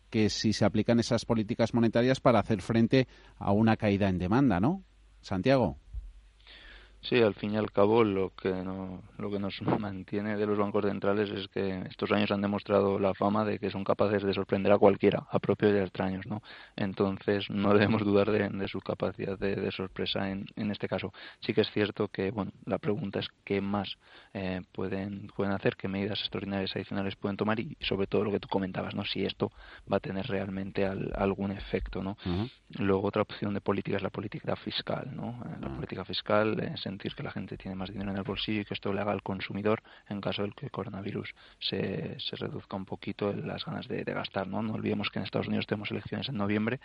que 0.10 0.30
si 0.30 0.54
se 0.54 0.66
aplican 0.66 1.00
esas 1.00 1.26
políticas 1.26 1.74
monetarias 1.74 2.20
para 2.20 2.40
hacer 2.40 2.62
frente 2.62 3.08
a 3.38 3.52
una 3.52 3.78
caída 3.78 4.10
en 4.10 4.20
demanda, 4.20 4.60
¿no? 4.60 4.84
Santiago. 5.22 5.78
Sí, 7.08 7.22
al 7.22 7.36
fin 7.36 7.54
y 7.54 7.58
al 7.58 7.72
cabo 7.72 8.04
lo 8.04 8.34
que, 8.36 8.52
no, 8.52 9.02
lo 9.18 9.32
que 9.32 9.40
nos 9.40 9.62
mantiene 9.80 10.36
de 10.36 10.46
los 10.46 10.58
bancos 10.58 10.84
centrales 10.84 11.30
es 11.30 11.48
que 11.48 11.80
estos 11.90 12.12
años 12.12 12.32
han 12.32 12.42
demostrado 12.42 13.00
la 13.00 13.14
fama 13.14 13.46
de 13.46 13.60
que 13.60 13.72
son 13.72 13.86
capaces 13.86 14.24
de 14.24 14.34
sorprender 14.34 14.74
a 14.74 14.78
cualquiera, 14.78 15.26
a 15.32 15.40
propios 15.40 15.74
y 15.74 15.78
a 15.78 15.84
extraños, 15.84 16.26
¿no? 16.26 16.42
Entonces 16.76 17.50
no 17.50 17.74
debemos 17.74 18.04
dudar 18.04 18.30
de, 18.32 18.68
su 18.68 18.82
capacidad 18.82 19.40
de, 19.40 19.72
sorpresa 19.72 20.30
en, 20.30 20.48
en, 20.58 20.70
este 20.70 20.90
caso. 20.90 21.14
Sí 21.40 21.54
que 21.54 21.62
es 21.62 21.72
cierto 21.72 22.10
que, 22.10 22.32
bueno, 22.32 22.52
la 22.66 22.78
pregunta 22.78 23.20
es 23.20 23.30
qué 23.46 23.62
más 23.62 23.98
eh, 24.34 24.62
pueden, 24.74 25.28
pueden 25.34 25.54
hacer, 25.54 25.78
qué 25.78 25.88
medidas 25.88 26.20
extraordinarias 26.20 26.76
adicionales 26.76 27.16
pueden 27.16 27.38
tomar 27.38 27.58
y 27.60 27.78
sobre 27.80 28.08
todo 28.08 28.26
lo 28.26 28.32
que 28.32 28.42
tú 28.42 28.50
comentabas, 28.50 28.96
¿no? 28.96 29.06
Si 29.06 29.24
esto 29.24 29.52
va 29.92 29.98
a 29.98 30.02
tener 30.02 30.28
realmente 30.28 30.86
algún 30.86 31.52
efecto, 31.52 32.04
¿no? 32.04 32.18
Luego 32.78 33.08
otra 33.08 33.22
opción 33.22 33.54
de 33.54 33.62
política 33.62 33.96
es 33.96 34.04
la 34.04 34.10
política 34.10 34.58
fiscal, 34.58 35.16
¿no? 35.16 35.42
Eh, 35.46 35.58
la 35.62 35.74
política 35.74 36.04
fiscal 36.04 36.60
es 36.60 36.86
que 36.98 37.24
la 37.24 37.32
gente 37.32 37.58
tiene 37.58 37.76
más 37.76 37.92
dinero 37.92 38.12
en 38.12 38.18
el 38.18 38.24
bolsillo 38.24 38.62
y 38.62 38.66
que 38.66 38.74
esto 38.74 38.94
le 38.94 39.02
haga 39.02 39.12
al 39.12 39.24
consumidor 39.24 39.82
en 40.10 40.22
caso 40.22 40.44
de 40.44 40.52
que 40.52 40.66
el 40.66 40.72
coronavirus 40.72 41.34
se, 41.60 42.20
se 42.20 42.36
reduzca 42.36 42.76
un 42.76 42.86
poquito 42.86 43.34
las 43.34 43.66
ganas 43.66 43.88
de, 43.88 44.04
gastar. 44.04 44.48
¿no? 44.48 44.62
no 44.62 44.74
olvidemos 44.74 45.10
que 45.10 45.20
en 45.20 45.26
Estados 45.26 45.48
Unidos 45.48 45.68
tenemos 45.68 45.92
elecciones 45.92 46.30
en 46.30 46.38
noviembre 46.38 46.80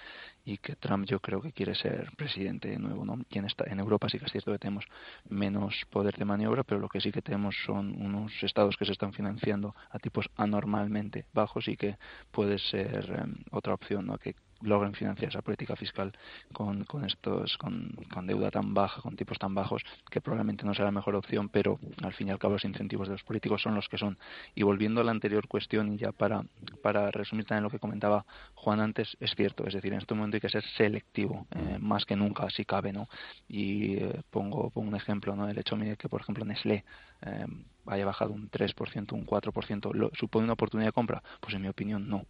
y 0.45 0.59
que 0.59 0.77
Trump 0.77 1.07
yo 1.07 1.21
creo 1.21 1.41
que 1.41 1.53
quiere 1.53 1.75
ser 1.75 2.11
presidente 2.17 2.69
de 2.69 2.79
nuevo. 2.79 3.05
¿no? 3.05 3.19
Y 3.31 3.39
en, 3.39 3.47
esta, 3.47 3.65
en 3.71 3.81
Europa 3.81 4.09
sí 4.09 4.19
que 4.19 4.27
es 4.27 4.33
cierto 4.33 4.53
que 4.53 4.59
tenemos 4.59 4.85
menos 5.29 5.75
poder 5.91 6.17
de 6.17 6.25
maniobra, 6.25 6.63
pero 6.65 6.81
lo 6.81 6.89
que 6.89 7.01
sí 7.01 7.13
que 7.13 7.23
tenemos 7.23 7.57
son 7.65 8.01
unos 8.01 8.33
estados 8.43 8.77
que 8.77 8.85
se 8.85 8.93
están 8.93 9.13
financiando 9.13 9.75
a 9.91 9.99
tipos 9.99 10.29
anormalmente 10.37 11.27
bajos 11.33 11.69
y 11.69 11.77
que 11.77 11.97
puede 12.31 12.59
ser 12.59 13.11
em, 13.19 13.35
otra 13.51 13.75
opción 13.75 14.07
¿no? 14.07 14.19
que 14.19 14.35
logren 14.63 14.95
financiar 14.95 15.31
esa 15.31 15.43
política 15.43 15.77
fiscal 15.77 16.13
con, 16.53 16.85
con 16.85 17.05
estos 17.05 17.57
con, 17.59 17.91
con, 18.13 18.27
deuda 18.27 18.51
tan 18.51 18.75
baja, 18.75 19.01
con 19.01 19.17
tipos 19.17 19.39
tan 19.39 19.55
bajos, 19.55 19.83
que 20.11 20.21
probablemente 20.21 20.65
no 20.65 20.75
será 20.75 20.87
la 20.87 20.93
mejor 20.93 21.15
opción, 21.15 21.49
pero 21.49 21.79
al 22.03 22.13
fin 22.15 22.29
y 22.29 22.31
al 22.31 22.39
cabo 22.39 22.55
los 22.55 22.65
incentivos 22.65 23.09
de 23.09 23.15
los 23.15 23.23
políticos 23.23 23.63
son 23.63 23.75
los 23.75 23.89
que 23.89 23.99
son. 23.99 24.19
Y 24.55 24.63
volviendo 24.63 25.01
a 25.01 25.05
la 25.05 25.11
anterior 25.11 25.49
cuestión, 25.49 25.93
y 25.93 25.99
ya 25.99 26.13
para, 26.13 26.45
para 26.83 27.11
resumir 27.11 27.47
también 27.47 27.65
lo 27.65 27.71
que 27.71 27.79
comentaba 27.79 28.25
Juan 28.55 28.81
antes, 28.81 29.17
es 29.21 29.35
cierto, 29.35 29.67
es 29.67 29.75
decir, 29.75 29.93
en 29.93 29.99
este 29.99 30.15
momento 30.15 30.37
hay 30.37 30.41
que 30.41 30.49
ser 30.49 30.65
selectivo, 30.77 31.47
eh, 31.55 31.79
más 31.81 32.05
que 32.05 32.17
nunca, 32.17 32.49
si 32.51 32.65
cabe, 32.65 32.93
¿no? 32.93 33.09
Y 33.49 33.97
eh, 33.97 34.21
pongo, 34.31 34.71
pongo 34.71 34.89
un 34.89 34.97
ejemplo, 34.97 35.35
¿no? 35.37 35.49
El 35.49 35.59
hecho 35.59 35.77
de 35.77 35.97
que, 35.97 36.09
por 36.09 36.21
ejemplo, 36.21 36.45
Nestlé 36.45 36.85
eh, 37.23 37.47
haya 37.87 38.05
bajado 38.05 38.33
un 38.33 38.51
3%, 38.51 39.13
un 39.13 39.27
4%, 39.27 39.93
¿lo, 39.93 40.11
¿supone 40.15 40.45
una 40.45 40.53
oportunidad 40.55 40.89
de 40.89 40.93
compra? 40.93 41.23
Pues 41.41 41.55
en 41.55 41.63
mi 41.63 41.69
opinión 41.69 42.09
no. 42.09 42.27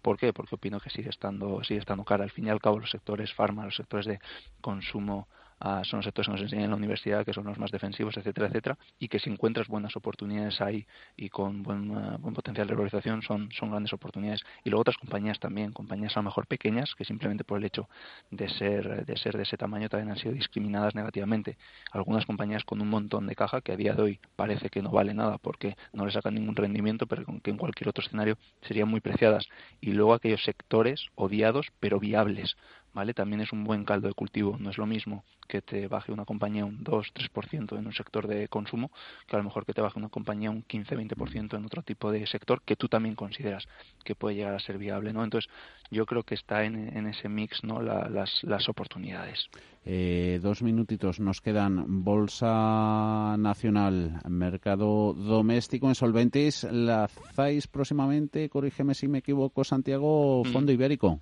¿Por 0.00 0.18
qué? 0.18 0.32
Porque 0.32 0.54
opino 0.54 0.80
que 0.80 0.90
sigue 0.90 1.10
estando, 1.10 1.62
sigue 1.64 1.80
estando 1.80 2.04
cara. 2.04 2.24
Al 2.24 2.30
fin 2.30 2.46
y 2.46 2.50
al 2.50 2.60
cabo 2.60 2.78
los 2.78 2.90
sectores 2.90 3.32
farma, 3.32 3.64
los 3.64 3.76
sectores 3.76 4.06
de 4.06 4.20
consumo 4.60 5.28
son 5.60 5.98
los 5.98 6.04
sectores 6.04 6.26
que 6.26 6.32
nos 6.32 6.42
enseñan 6.42 6.64
en 6.64 6.70
la 6.70 6.76
universidad, 6.76 7.24
que 7.24 7.32
son 7.32 7.44
los 7.44 7.58
más 7.58 7.70
defensivos, 7.70 8.16
etcétera, 8.16 8.48
etcétera, 8.48 8.78
y 8.98 9.08
que 9.08 9.18
si 9.18 9.30
encuentras 9.30 9.68
buenas 9.68 9.96
oportunidades 9.96 10.60
ahí 10.60 10.86
y 11.16 11.28
con 11.28 11.62
buen, 11.62 11.90
uh, 11.90 12.18
buen 12.18 12.34
potencial 12.34 12.66
de 12.66 12.74
valorización 12.74 13.22
son, 13.22 13.50
son 13.52 13.70
grandes 13.70 13.92
oportunidades. 13.92 14.42
Y 14.64 14.70
luego 14.70 14.82
otras 14.82 14.96
compañías 14.96 15.38
también, 15.38 15.72
compañías 15.72 16.16
a 16.16 16.20
lo 16.20 16.24
mejor 16.24 16.46
pequeñas, 16.46 16.94
que 16.94 17.04
simplemente 17.04 17.44
por 17.44 17.58
el 17.58 17.64
hecho 17.64 17.88
de 18.30 18.48
ser, 18.48 19.04
de 19.06 19.16
ser 19.16 19.36
de 19.36 19.42
ese 19.44 19.56
tamaño 19.56 19.88
también 19.88 20.10
han 20.10 20.18
sido 20.18 20.32
discriminadas 20.34 20.94
negativamente. 20.94 21.56
Algunas 21.92 22.26
compañías 22.26 22.64
con 22.64 22.80
un 22.80 22.88
montón 22.88 23.26
de 23.26 23.34
caja 23.34 23.60
que 23.60 23.72
a 23.72 23.76
día 23.76 23.94
de 23.94 24.02
hoy 24.02 24.20
parece 24.36 24.68
que 24.68 24.82
no 24.82 24.90
vale 24.90 25.14
nada 25.14 25.38
porque 25.38 25.76
no 25.92 26.04
le 26.06 26.12
sacan 26.12 26.34
ningún 26.34 26.56
rendimiento, 26.56 27.06
pero 27.06 27.24
que 27.42 27.50
en 27.50 27.56
cualquier 27.56 27.88
otro 27.88 28.04
escenario 28.04 28.36
serían 28.62 28.88
muy 28.88 29.00
preciadas. 29.00 29.46
Y 29.80 29.92
luego 29.92 30.14
aquellos 30.14 30.42
sectores 30.44 31.08
odiados 31.14 31.68
pero 31.80 32.00
viables 32.00 32.56
¿vale? 32.94 33.12
También 33.12 33.40
es 33.40 33.52
un 33.52 33.64
buen 33.64 33.84
caldo 33.84 34.08
de 34.08 34.14
cultivo. 34.14 34.56
No 34.58 34.70
es 34.70 34.78
lo 34.78 34.86
mismo 34.86 35.24
que 35.48 35.60
te 35.60 35.88
baje 35.88 36.12
una 36.12 36.24
compañía 36.24 36.64
un 36.64 36.82
2-3% 36.82 37.78
en 37.78 37.86
un 37.86 37.92
sector 37.92 38.26
de 38.26 38.48
consumo 38.48 38.90
que 39.26 39.36
a 39.36 39.38
lo 39.38 39.44
mejor 39.44 39.66
que 39.66 39.74
te 39.74 39.82
baje 39.82 39.98
una 39.98 40.08
compañía 40.08 40.50
un 40.50 40.64
15-20% 40.64 41.56
en 41.56 41.64
otro 41.64 41.82
tipo 41.82 42.10
de 42.10 42.26
sector 42.26 42.62
que 42.62 42.76
tú 42.76 42.88
también 42.88 43.14
consideras 43.14 43.68
que 44.04 44.14
puede 44.14 44.36
llegar 44.36 44.54
a 44.54 44.60
ser 44.60 44.78
viable, 44.78 45.12
¿no? 45.12 45.22
Entonces, 45.24 45.50
yo 45.90 46.06
creo 46.06 46.22
que 46.22 46.34
está 46.34 46.64
en, 46.64 47.06
ese 47.06 47.28
mix, 47.28 47.62
¿no? 47.62 47.82
las, 47.82 48.42
las 48.44 48.68
oportunidades. 48.68 49.50
Eh, 49.86 50.40
dos 50.42 50.62
minutitos 50.62 51.20
nos 51.20 51.42
quedan. 51.42 52.04
Bolsa 52.04 53.36
Nacional, 53.38 54.20
mercado 54.28 55.12
doméstico 55.12 55.88
en 55.88 55.94
solventes. 55.94 56.64
¿Lanzáis 56.64 57.66
próximamente, 57.66 58.48
corrígeme 58.48 58.94
si 58.94 59.08
me 59.08 59.18
equivoco, 59.18 59.62
Santiago, 59.62 60.42
mm. 60.44 60.52
Fondo 60.52 60.72
Ibérico? 60.72 61.20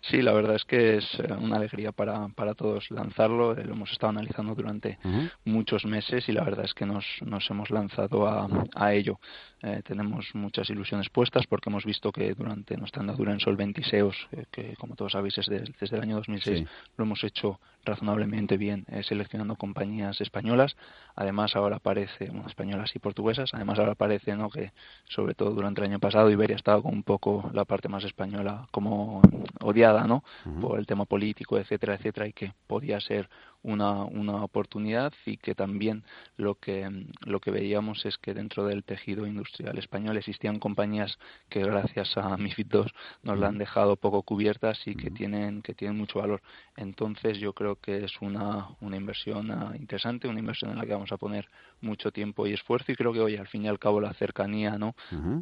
Sí, 0.00 0.22
la 0.22 0.32
verdad 0.32 0.56
es 0.56 0.64
que 0.64 0.98
es 0.98 1.04
eh, 1.20 1.32
una 1.38 1.56
alegría 1.56 1.92
para, 1.92 2.28
para 2.28 2.54
todos 2.54 2.90
lanzarlo. 2.90 3.54
Lo 3.54 3.72
hemos 3.72 3.90
estado 3.90 4.10
analizando 4.10 4.54
durante 4.54 4.98
muchos 5.44 5.84
meses 5.84 6.28
y 6.28 6.32
la 6.32 6.44
verdad 6.44 6.64
es 6.64 6.74
que 6.74 6.86
nos, 6.86 7.04
nos 7.24 7.48
hemos 7.50 7.70
lanzado 7.70 8.26
a, 8.26 8.48
a 8.74 8.94
ello. 8.94 9.18
Eh, 9.60 9.82
tenemos 9.84 10.32
muchas 10.34 10.70
ilusiones 10.70 11.08
puestas 11.08 11.46
porque 11.48 11.68
hemos 11.68 11.84
visto 11.84 12.12
que 12.12 12.32
durante 12.34 12.76
nuestra 12.76 13.00
andadura 13.00 13.32
en 13.32 13.40
Solventiseos, 13.40 14.28
eh, 14.30 14.44
que 14.52 14.76
como 14.76 14.94
todos 14.94 15.12
sabéis 15.12 15.36
es 15.38 15.46
desde 15.46 15.96
el 15.96 16.02
año 16.02 16.16
2006, 16.16 16.64
lo 16.96 17.04
hemos 17.04 17.24
hecho 17.24 17.58
razonablemente 17.84 18.56
bien 18.56 18.84
eh, 18.88 19.02
seleccionando 19.02 19.56
compañías 19.56 20.20
españolas. 20.20 20.76
Además 21.16 21.56
ahora 21.56 21.76
aparece, 21.76 22.26
bueno, 22.26 22.46
españolas 22.46 22.94
y 22.94 23.00
portuguesas, 23.00 23.50
además 23.52 23.80
ahora 23.80 23.92
aparece 23.92 24.36
¿no? 24.36 24.48
que 24.48 24.72
sobre 25.08 25.34
todo 25.34 25.50
durante 25.50 25.80
el 25.80 25.88
año 25.88 25.98
pasado 25.98 26.30
Iberia 26.30 26.54
estaba 26.54 26.80
con 26.80 26.92
un 26.92 27.02
poco 27.02 27.50
la 27.52 27.64
parte 27.64 27.88
más 27.88 28.04
española 28.04 28.68
como 28.70 29.20
odiada 29.60 30.04
¿no? 30.06 30.22
por 30.60 30.78
el 30.78 30.86
tema 30.86 31.04
político, 31.04 31.58
etcétera, 31.58 31.94
etcétera, 31.94 32.26
y 32.26 32.32
que 32.32 32.52
podía 32.66 33.00
ser 33.00 33.28
una, 33.62 34.04
una 34.04 34.44
oportunidad 34.44 35.12
y 35.26 35.36
que 35.36 35.54
también 35.54 36.04
lo 36.36 36.54
que, 36.54 36.88
lo 37.24 37.40
que 37.40 37.50
veíamos 37.50 38.06
es 38.06 38.16
que 38.18 38.34
dentro 38.34 38.66
del 38.66 38.84
tejido 38.84 39.26
industrial 39.26 39.78
español 39.78 40.16
existían 40.16 40.58
compañías 40.58 41.18
que 41.48 41.62
gracias 41.62 42.16
a 42.16 42.36
MIFID 42.38 42.66
II 42.72 42.84
nos 43.22 43.38
la 43.38 43.48
han 43.48 43.58
dejado 43.58 43.96
poco 43.96 44.22
cubiertas 44.22 44.80
y 44.86 44.94
que 44.94 45.10
tienen, 45.10 45.62
que 45.62 45.74
tienen 45.74 45.96
mucho 45.96 46.20
valor. 46.20 46.42
Entonces 46.76 47.38
yo 47.38 47.52
creo 47.52 47.76
que 47.76 48.04
es 48.04 48.20
una, 48.20 48.68
una 48.80 48.96
inversión 48.96 49.50
ah, 49.50 49.72
interesante, 49.76 50.28
una 50.28 50.40
inversión 50.40 50.70
en 50.70 50.78
la 50.78 50.86
que 50.86 50.92
vamos 50.92 51.12
a 51.12 51.16
poner 51.16 51.48
mucho 51.80 52.12
tiempo 52.12 52.46
y 52.46 52.52
esfuerzo 52.52 52.92
y 52.92 52.96
creo 52.96 53.12
que 53.12 53.20
hoy 53.20 53.36
al 53.36 53.48
fin 53.48 53.64
y 53.64 53.68
al 53.68 53.78
cabo 53.78 54.00
la 54.00 54.12
cercanía 54.14 54.78
no 54.78 54.94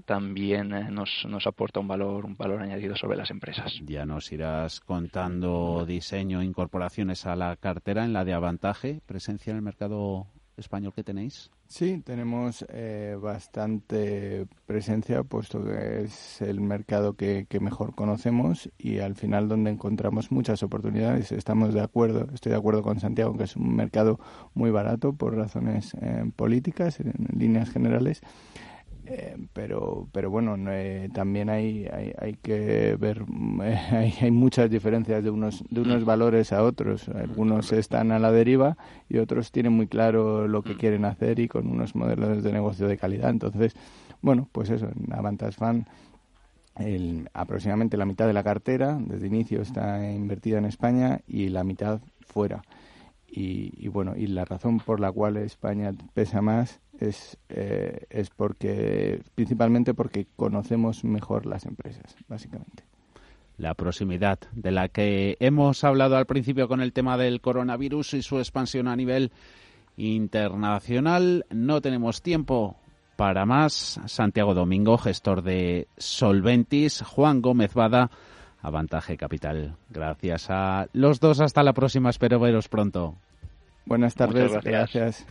también 0.04 0.72
eh, 0.72 0.90
nos, 0.90 1.24
nos 1.28 1.46
aporta 1.46 1.80
un 1.80 1.88
valor 1.88 2.24
un 2.24 2.36
valor 2.36 2.62
añadido 2.62 2.96
sobre 2.96 3.16
las 3.16 3.30
empresas. 3.30 3.72
Ya 3.84 4.06
nos 4.06 4.30
irás 4.32 4.80
contando 4.80 5.84
diseño 5.86 6.42
incorporaciones 6.42 7.26
a 7.26 7.36
la 7.36 7.56
cartera 7.56 8.05
en 8.06 8.12
la 8.12 8.24
de 8.24 8.32
Avantaje, 8.32 9.02
presencia 9.04 9.50
en 9.50 9.56
el 9.56 9.62
mercado 9.62 10.26
español 10.56 10.94
que 10.94 11.04
tenéis? 11.04 11.50
Sí, 11.66 12.00
tenemos 12.04 12.64
eh, 12.68 13.16
bastante 13.20 14.46
presencia, 14.64 15.22
puesto 15.24 15.62
que 15.64 16.04
es 16.04 16.40
el 16.40 16.60
mercado 16.60 17.14
que, 17.14 17.46
mejor 17.60 17.94
conocemos 17.94 18.70
y 18.78 19.00
al 19.00 19.16
final 19.16 19.48
donde 19.48 19.70
encontramos 19.70 20.30
muchas 20.30 20.62
oportunidades. 20.62 21.32
Estamos 21.32 21.74
de 21.74 21.82
acuerdo, 21.82 22.28
estoy 22.32 22.52
de 22.52 22.58
acuerdo 22.58 22.82
con 22.82 23.00
Santiago, 23.00 23.36
que 23.36 23.44
es 23.44 23.56
un 23.56 23.74
mercado 23.74 24.20
muy 24.54 24.70
barato 24.70 25.12
por 25.12 25.36
razones 25.36 25.94
eh, 26.00 26.24
políticas, 26.36 27.00
en 27.00 27.12
líneas 27.36 27.68
generales 27.70 28.22
Eh, 29.08 29.36
pero 29.52 30.08
pero 30.12 30.30
bueno 30.30 30.56
eh, 30.68 31.08
también 31.14 31.48
hay, 31.48 31.86
hay, 31.86 32.12
hay 32.18 32.34
que 32.34 32.96
ver 32.98 33.24
hay, 33.92 34.14
hay, 34.20 34.30
muchas 34.30 34.68
diferencias 34.68 35.22
de 35.22 35.30
unos 35.30 35.64
de 35.70 35.80
unos 35.80 36.04
valores 36.04 36.52
a 36.52 36.62
otros. 36.62 37.08
Algunos 37.08 37.72
están 37.72 38.12
a 38.12 38.18
la 38.18 38.32
deriva 38.32 38.76
y 39.08 39.18
otros 39.18 39.52
tienen 39.52 39.72
muy 39.72 39.86
claro 39.86 40.48
lo 40.48 40.62
que 40.62 40.76
quieren 40.76 41.04
hacer 41.04 41.38
y 41.38 41.48
con 41.48 41.68
unos 41.68 41.94
modelos 41.94 42.42
de 42.42 42.52
negocio 42.52 42.88
de 42.88 42.96
calidad. 42.96 43.30
Entonces 43.30 43.74
bueno 44.22 44.48
pues 44.52 44.70
eso 44.70 44.86
en 44.86 45.12
Avantas 45.12 45.56
Fan 45.56 45.86
el, 46.76 47.30
aproximadamente 47.32 47.96
la 47.96 48.04
mitad 48.04 48.26
de 48.26 48.32
la 48.32 48.44
cartera 48.44 48.98
desde 49.00 49.26
inicio 49.26 49.62
está 49.62 50.10
invertida 50.10 50.58
en 50.58 50.66
España 50.66 51.20
y 51.26 51.48
la 51.48 51.64
mitad 51.64 52.00
fuera 52.26 52.62
y, 53.28 53.72
y 53.76 53.88
bueno 53.88 54.14
y 54.16 54.26
la 54.26 54.44
razón 54.44 54.78
por 54.78 55.00
la 55.00 55.12
cual 55.12 55.36
España 55.36 55.92
pesa 56.14 56.42
más 56.42 56.80
es, 57.00 57.36
eh, 57.48 58.06
es 58.10 58.30
porque 58.30 59.22
principalmente 59.34 59.94
porque 59.94 60.26
conocemos 60.36 61.04
mejor 61.04 61.46
las 61.46 61.66
empresas, 61.66 62.16
básicamente. 62.28 62.84
La 63.58 63.74
proximidad 63.74 64.38
de 64.52 64.70
la 64.70 64.88
que 64.88 65.36
hemos 65.40 65.82
hablado 65.82 66.16
al 66.16 66.26
principio 66.26 66.68
con 66.68 66.80
el 66.80 66.92
tema 66.92 67.16
del 67.16 67.40
coronavirus 67.40 68.14
y 68.14 68.22
su 68.22 68.38
expansión 68.38 68.86
a 68.86 68.96
nivel 68.96 69.32
internacional. 69.96 71.46
No 71.50 71.80
tenemos 71.80 72.20
tiempo 72.20 72.76
para 73.16 73.46
más. 73.46 73.98
Santiago 74.06 74.52
Domingo, 74.52 74.98
gestor 74.98 75.42
de 75.42 75.88
Solventis. 75.96 77.02
Juan 77.02 77.40
Gómez 77.40 77.72
Bada, 77.72 78.10
Avantaje 78.66 79.16
Capital. 79.16 79.76
Gracias 79.90 80.48
a 80.50 80.88
los 80.92 81.20
dos. 81.20 81.38
Hasta 81.38 81.62
la 81.62 81.72
próxima. 81.72 82.10
Espero 82.10 82.40
veros 82.40 82.68
pronto. 82.68 83.14
Buenas 83.84 84.16
tardes. 84.16 84.52
gracias. 84.64 85.24